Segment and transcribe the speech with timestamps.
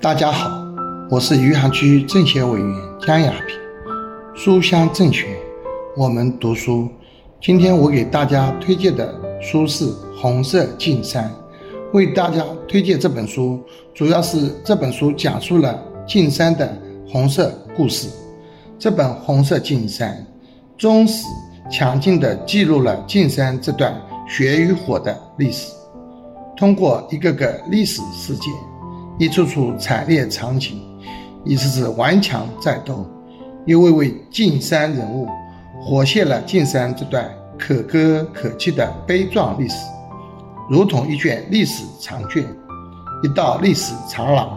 [0.00, 0.48] 大家好，
[1.10, 3.58] 我是余杭区政协委员江亚平。
[4.32, 5.26] 书香政学，
[5.96, 6.88] 我们读书。
[7.42, 9.86] 今天我给大家推荐的书是
[10.16, 11.24] 《红色进山》。
[11.92, 13.60] 为大家推荐这本书，
[13.92, 15.76] 主要是这本书讲述了
[16.06, 18.08] 进山的红色故事。
[18.78, 20.14] 这本《红色进山》
[20.80, 21.24] 忠实、
[21.68, 25.72] 强劲地记录了进山这段血与火的历史，
[26.56, 28.52] 通过一个个历史事件。
[29.18, 30.80] 一处处惨烈场景，
[31.44, 33.04] 一次次顽强战斗，
[33.66, 35.26] 一位位进山人物，
[35.80, 37.28] 活现了进山这段
[37.58, 39.76] 可歌可泣的悲壮历史，
[40.70, 42.44] 如同一卷历史长卷，
[43.24, 44.56] 一道历史长廊，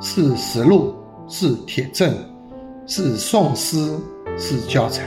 [0.00, 0.94] 是实录，
[1.28, 2.10] 是铁证，
[2.86, 3.98] 是宋诗，
[4.38, 5.04] 是教材。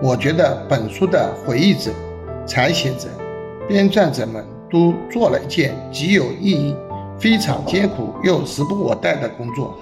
[0.00, 1.90] 我觉得本书的回忆者、
[2.46, 3.08] 采写者、
[3.68, 6.76] 编撰者们都做了一件极有意义。
[7.22, 9.78] 非常艰苦又时不我待的工作，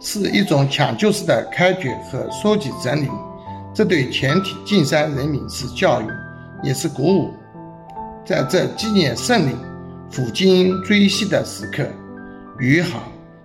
[0.00, 3.08] 是一种抢救式的开掘和收集整理。
[3.72, 6.06] 这对全体进山人民是教育，
[6.64, 7.30] 也是鼓舞。
[8.26, 9.54] 在这纪念胜利、
[10.10, 11.86] 抚今追昔的时刻，
[12.58, 13.00] 余杭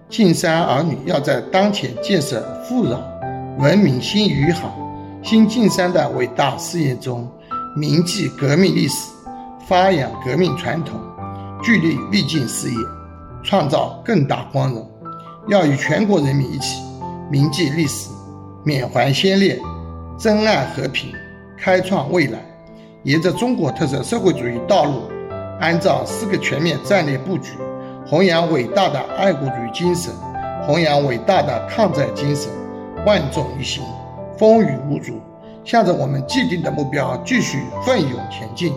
[0.10, 3.00] 进山儿女要在当前建设富饶、
[3.60, 4.72] 文明新余杭、
[5.22, 7.30] 新进山的伟大事业中，
[7.76, 9.12] 铭记革命历史，
[9.68, 11.00] 发扬革命传统，
[11.62, 12.78] 聚力励进事业。
[13.44, 14.90] 创造更大光荣，
[15.48, 16.82] 要与全国人民一起
[17.32, 18.10] 铭记历史、
[18.64, 19.60] 缅怀先烈、
[20.18, 21.12] 珍爱和平、
[21.58, 22.40] 开创未来，
[23.04, 25.04] 沿着中国特色社会主义道路，
[25.60, 27.52] 按照四个全面战略布局，
[28.06, 30.14] 弘扬伟大的爱国主义精神，
[30.66, 32.52] 弘扬伟大的抗战精神，
[33.06, 33.84] 万众一心，
[34.38, 35.14] 风雨无阻，
[35.64, 38.74] 向着我们既定的目标继续奋勇前进。